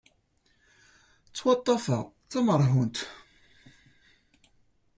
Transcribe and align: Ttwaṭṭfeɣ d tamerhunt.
Ttwaṭṭfeɣ 1.27 2.03
d 2.09 2.27
tamerhunt. 2.31 2.97